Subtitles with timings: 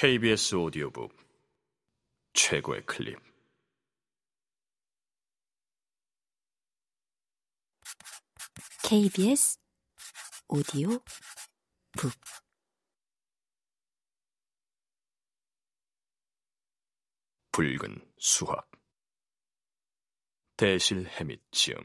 [0.00, 1.12] KBS 오디오북
[2.32, 3.18] 최고의 클립.
[8.84, 9.58] KBS
[10.46, 10.90] 오디오
[11.96, 12.12] 북.
[17.50, 18.70] 붉은 수학.
[20.56, 21.76] 대실 해밋 지음.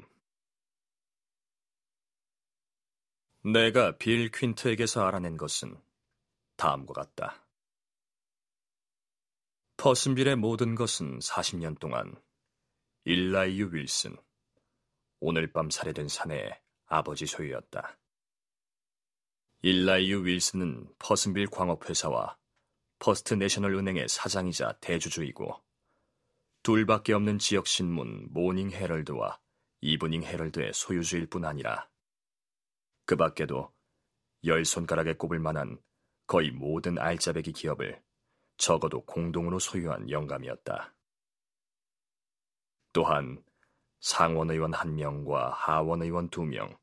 [3.43, 5.83] 내가 빌 퀸트에게서 알아낸 것은
[6.57, 7.42] 다음과 같다.
[9.77, 12.15] 퍼슨빌의 모든 것은 40년 동안
[13.05, 14.15] 일라이유 윌슨,
[15.19, 17.97] 오늘 밤 살해된 사내의 아버지 소유였다.
[19.61, 22.37] 일라이유 윌슨은 퍼슨빌 광업회사와
[22.99, 25.61] 퍼스트 내셔널 은행의 사장이자 대주주이고
[26.61, 29.39] 둘밖에 없는 지역 신문 모닝 헤럴드와
[29.81, 31.89] 이브닝 헤럴드의 소유주일 뿐 아니라
[33.05, 33.73] 그 밖에도
[34.45, 35.81] 열 손가락에 꼽을 만한
[36.27, 38.01] 거의 모든 알짜배기 기업을
[38.57, 40.93] 적어도 공동으로 소유한 영감이었다.
[42.93, 43.43] 또한
[43.99, 46.77] 상원의원 한명과 하원의원 두명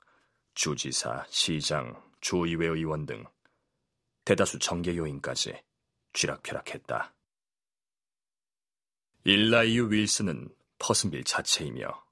[0.54, 3.24] 주지사, 시장, 주의회 의원 등
[4.24, 5.62] 대다수 정계 요인까지
[6.12, 7.14] 쥐락펴락했다.
[9.24, 12.04] 일라이유 윌슨은 퍼슨빌 자체이며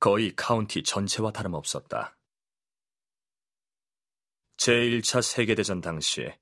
[0.00, 2.16] 거의 카운티 전체와 다름없었다.
[4.56, 6.32] 제1차 세계대전 당시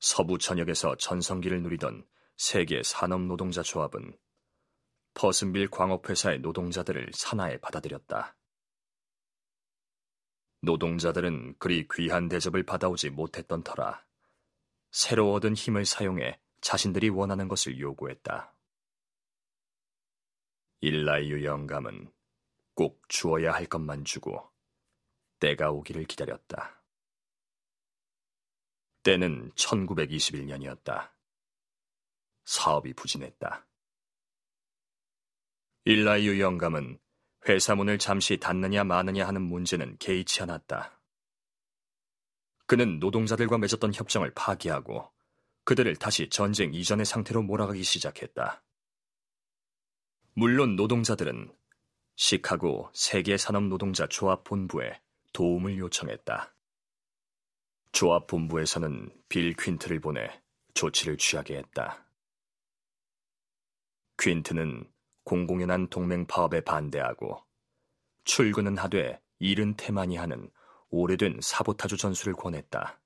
[0.00, 2.06] 서부 전역에서 전성기를 누리던
[2.36, 4.18] 세계 산업노동자 조합은
[5.12, 8.34] 퍼슨빌 광업회사의 노동자들을 산하에 받아들였다.
[10.62, 14.04] 노동자들은 그리 귀한 대접을 받아오지 못했던 터라
[14.90, 18.54] 새로 얻은 힘을 사용해 자신들이 원하는 것을 요구했다.
[20.80, 22.10] 일라이유 영감은
[22.74, 24.50] 꼭 주어야 할 것만 주고
[25.40, 26.79] 때가 오기를 기다렸다.
[29.02, 31.10] 때는 1921년이었다.
[32.44, 33.66] 사업이 부진했다.
[35.84, 36.98] 일라이유 영감은
[37.48, 41.00] 회사 문을 잠시 닫느냐 마느냐 하는 문제는 개의치 않았다.
[42.66, 45.10] 그는 노동자들과 맺었던 협정을 파기하고
[45.64, 48.62] 그들을 다시 전쟁 이전의 상태로 몰아가기 시작했다.
[50.34, 51.52] 물론 노동자들은
[52.16, 55.00] 시카고 세계산업노동자 조합본부에
[55.32, 56.54] 도움을 요청했다.
[57.92, 60.40] 조합본부에서는 빌 퀸트를 보내
[60.74, 62.06] 조치를 취하게 했다.
[64.18, 64.90] 퀸트는
[65.24, 67.42] 공공연한 동맹 파업에 반대하고
[68.24, 70.50] 출근은 하되 일은 태만히 하는
[70.90, 73.00] 오래된 사보타주 전술을 권했다.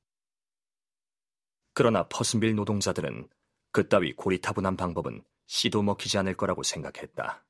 [1.73, 3.29] 그러나 퍼슨빌 노동자들은
[3.73, 7.45] 그따위 고리타분한 방법은 씨도 먹히지 않을 거라고 생각했다.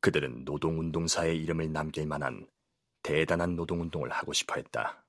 [0.00, 2.48] 그들은 노동운동사의 이름을 남길 만한
[3.02, 5.01] 대단한 노동운동을 하고 싶어 했다.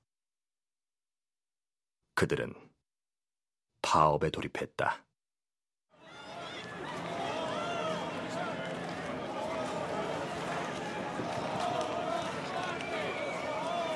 [2.24, 2.54] 그들은
[3.82, 5.04] 파업에 돌입했다.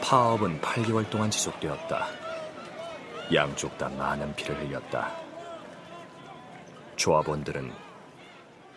[0.03, 2.07] 파업은 8개월 동안 지속되었다.
[3.33, 5.17] 양쪽 다 많은 피를 흘렸다.
[6.97, 7.73] 조합원들은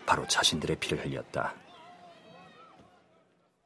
[0.06, 1.54] 바로 자신들의 피를 흘렸다.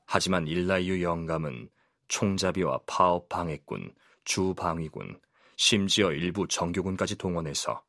[0.04, 1.70] 하지만 일라이유 영감은
[2.08, 5.20] 총잡이와 파업 방해꾼, 주방위군,
[5.56, 7.82] 심지어 일부 정교군까지 동원해서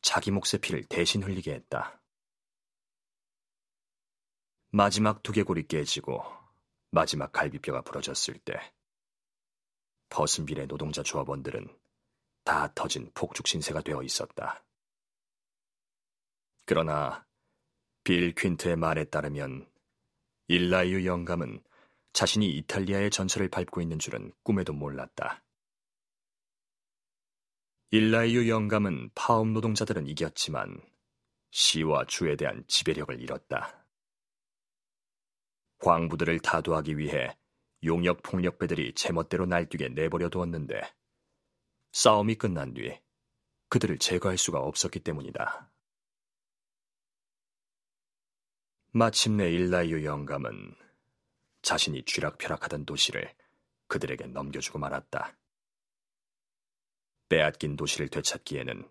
[0.00, 2.00] 자기 몫의 피를 대신 흘리게 했다.
[4.70, 6.24] 마지막 두개골이 깨지고
[6.90, 8.72] 마지막 갈비뼈가 부러졌을 때
[10.08, 11.68] 버슨빌의 노동자 조합원들은
[12.44, 14.64] 다 터진 폭죽 신세가 되어 있었다.
[16.64, 17.26] 그러나
[18.02, 19.70] 빌 퀸트의 말에 따르면
[20.48, 21.62] 일라이유 영감은
[22.12, 25.42] 자신이 이탈리아의 전철을 밟고 있는 줄은 꿈에도 몰랐다.
[27.92, 30.80] 일라이유 영감은 파업 노동자들은 이겼지만
[31.50, 33.84] 시와 주에 대한 지배력을 잃었다.
[35.78, 37.36] 광부들을 다도하기 위해
[37.82, 40.80] 용역 폭력배들이 제멋대로 날뛰게 내버려 두었는데
[41.90, 42.96] 싸움이 끝난 뒤
[43.70, 45.72] 그들을 제거할 수가 없었기 때문이다.
[48.92, 50.76] 마침내 일라이유 영감은
[51.62, 53.34] 자신이 쥐락펴락하던 도시를
[53.88, 55.36] 그들에게 넘겨주고 말았다.
[57.30, 58.86] 빼앗긴 도시를 되찾기에는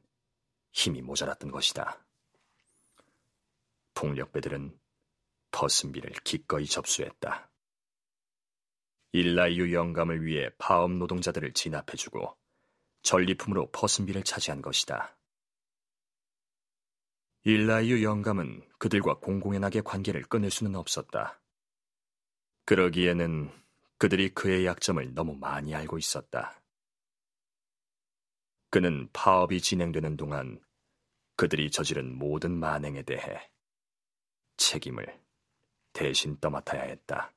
[0.72, 2.04] 힘이 모자랐던 것이다.
[3.94, 4.80] 폭력배들은
[5.52, 7.52] 퍼슨비를 기꺼이 접수했다.
[9.12, 12.38] 일라이유 영감을 위해 파업 노동자들을 진압해주고
[13.02, 15.18] 전리품으로 퍼슨비를 차지한 것이다.
[17.44, 21.42] 일라이유 영감은 그들과 공공연하게 관계를 끊을 수는 없었다.
[22.66, 23.52] 그러기에는
[23.98, 26.62] 그들이 그의 약점을 너무 많이 알고 있었다.
[28.70, 30.62] 그는 파업이 진행되는 동안
[31.36, 33.50] 그들이 저지른 모든 만행에 대해
[34.58, 35.20] 책임을
[35.94, 37.34] 대신 떠맡아야 했다.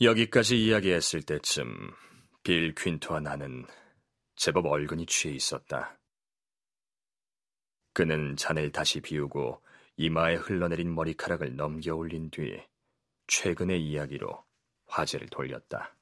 [0.00, 1.92] 여기까지 이야기했을 때쯤
[2.44, 3.66] 빌 퀸트와 나는
[4.36, 5.98] 제법 얼근이 취해 있었다.
[7.94, 9.60] 그는 잔을 다시 비우고
[9.96, 12.62] 이마에 흘러내린 머리카락을 넘겨 올린 뒤
[13.28, 14.44] 최근의 이야기로
[14.86, 15.94] 화제를 돌렸다.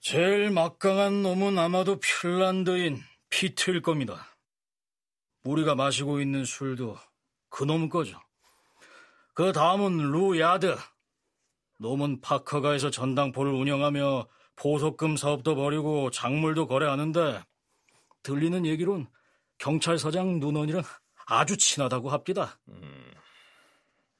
[0.00, 3.00] 제일 막강한 놈은 아마도 핀란드인
[3.30, 4.36] 피트일 겁니다.
[5.44, 6.96] 우리가 마시고 있는 술도
[7.48, 8.20] 그놈 거죠.
[9.34, 10.76] 그 다음은 루 야드.
[11.78, 17.42] 놈은 파커가 에서 전당포를 운영하며 보석금 사업도 벌이고 작물도 거래하는데
[18.22, 19.08] 들리는 얘기론
[19.58, 20.82] 경찰서장 누넌이랑
[21.26, 22.58] 아주 친하다고 합니다.
[22.68, 23.01] 음.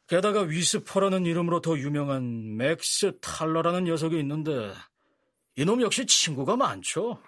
[0.07, 4.73] 게다가 위스퍼라는 이름으로 더 유명한 맥스 탈러라는 녀석이 있는데
[5.57, 7.23] 이놈 역시 친구가 많죠.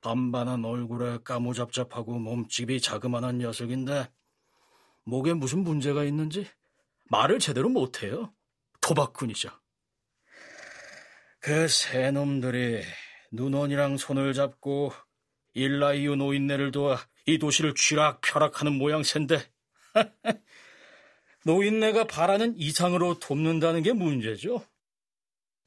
[0.00, 4.10] 반반한 얼굴에 까무잡잡하고 몸집이 자그만한 녀석인데
[5.04, 6.46] 목에 무슨 문제가 있는지
[7.10, 8.32] 말을 제대로 못해요.
[8.80, 9.50] 도박꾼이죠.
[11.40, 12.82] 그 세 놈들이
[13.32, 14.92] 눈원이랑 손을 잡고
[15.54, 19.38] 일라이유 노인네를 도와 이 도시를 쥐락펴락하는 모양새인데
[21.46, 24.66] 노인네가 바라는 이상으로 돕는다는 게 문제죠.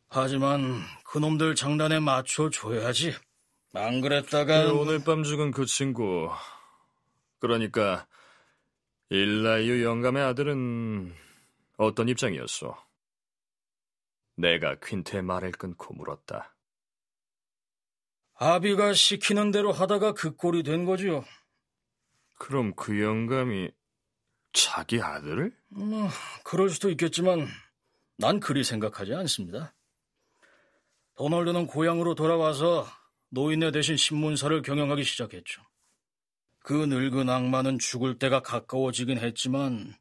[0.09, 3.13] 하지만 그놈들 장단에 맞춰줘야지.
[3.73, 6.29] 안 그랬다가 그 오늘 밤 죽은 그 친구
[7.39, 8.07] 그러니까
[9.09, 11.15] 일라이유 영감의 아들은
[11.77, 12.75] 어떤 입장이었어?
[14.35, 16.53] 내가 퀸트의 말을 끊고 물었다.
[18.33, 21.23] 아비가 시키는 대로 하다가 그 꼴이 된 거죠.
[22.37, 23.71] 그럼 그 영감이
[24.53, 25.55] 자기 아들을?
[25.69, 26.09] 뭐,
[26.43, 27.47] 그럴 수도 있겠지만
[28.17, 29.73] 난 그리 생각하지 않습니다.
[31.15, 32.87] 도널드는 고향으로 돌아와서
[33.29, 35.61] 노인네 대신 신문사를 경영하기 시작했죠.
[36.59, 39.93] 그 늙은 악마는 죽을 때가 가까워지긴 했지만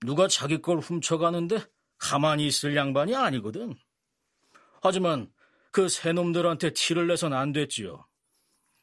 [0.00, 1.64] 누가 자기 걸 훔쳐가는데
[1.98, 3.74] 가만히 있을 양반이 아니거든.
[4.82, 5.30] 하지만
[5.70, 8.06] 그 새놈들한테 티를 내선 안 됐지요.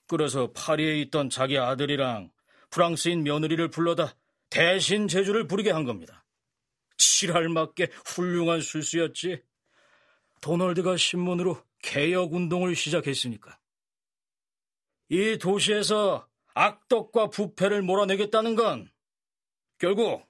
[0.08, 2.32] 그래서 파리에 있던 자기 아들이랑
[2.72, 4.16] 프랑스인 며느리를 불러다
[4.50, 6.26] 대신 제주를 부리게 한 겁니다.
[6.98, 9.44] 칠할 맞게 훌륭한 술수였지.
[10.42, 13.60] 도널드가 신문으로 개혁 운동을 시작했으니까.
[15.10, 18.92] 이 도시에서 악덕과 부패를 몰아내겠다는 건
[19.78, 20.28] 결국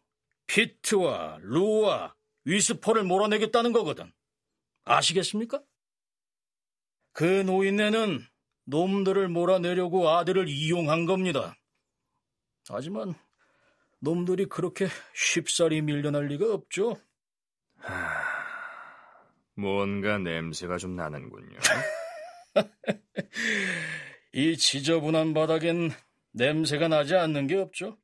[0.48, 2.15] 피트와 루와
[2.45, 4.12] 위스퍼를 몰아내겠다는 거거든.
[4.83, 5.62] 아시겠습니까?
[7.12, 8.25] 그 노인네는
[8.65, 11.56] 놈들을 몰아내려고 아들을 이용한 겁니다.
[12.68, 13.15] 하지만
[14.00, 16.98] 놈들이 그렇게 쉽사리 밀려날 리가 없죠.
[17.78, 18.30] 하...
[19.56, 21.60] 뭔가 냄새가 좀 나는군요.
[24.34, 25.92] 이 지저분한 바닥엔
[26.31, 27.98] 냄새가 나지 않는 게 없죠.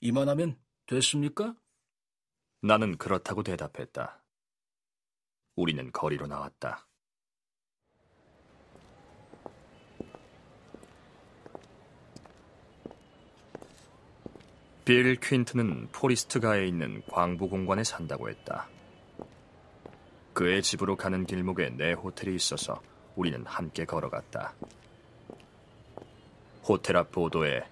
[0.00, 1.54] 이만하면 됐습니까?
[2.60, 4.24] 나는 그렇다고 대답했다.
[5.54, 6.88] 우리는 거리로 나왔다.
[14.92, 18.68] 빌 퀸트는 포리스트가에 있는 광부 공관에 산다고 했다.
[20.34, 22.82] 그의 집으로 가는 길목에 내 호텔이 있어서
[23.16, 24.52] 우리는 함께 걸어갔다.
[26.68, 27.64] 호텔 앞 보도에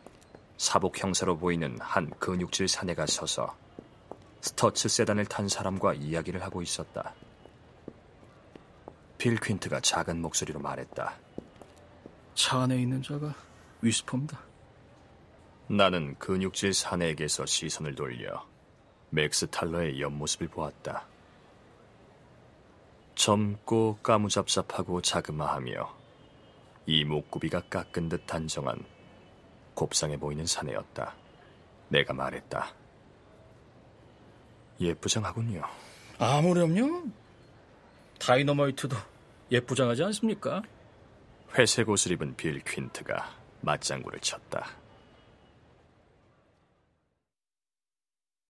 [0.56, 3.54] 사복 형사로 보이는 한 근육질 사내가 서서
[4.40, 7.12] 스터츠 세단을 탄 사람과 이야기를 하고 있었다.
[9.18, 11.12] 빌 퀸트가 작은 목소리로 말했다.
[12.35, 13.35] 차 안에 있는 자가
[13.83, 14.50] 위스퍼입니다.
[15.71, 18.45] 나는 근육질 사내에게서 시선을 돌려
[19.11, 21.07] 맥스 탈러의 옆모습을 보았다.
[23.15, 25.97] 젊고 까무잡잡하고 자그마하며
[26.87, 28.85] 이 목구비가 깎은 듯 단정한
[29.75, 31.15] 곱상해 보이는 사내였다.
[31.89, 32.75] 내가 말했다.
[34.81, 35.62] 예쁘장하군요.
[36.19, 37.05] 아무렴요.
[38.19, 38.97] 다이너마이트도
[39.53, 40.62] 예쁘장하지 않습니까?
[41.57, 44.79] 회색 옷을 입은 빌 퀸트가 맞장구를 쳤다.